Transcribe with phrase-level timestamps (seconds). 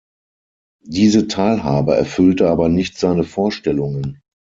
[0.87, 4.19] Diese Teilhabe erfüllte aber nicht seine Vorstellungen.